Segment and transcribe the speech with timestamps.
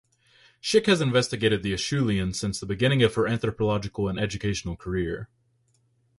[0.63, 5.29] Schick has investigated the acheulean since the beginning of her anthropological and educational career.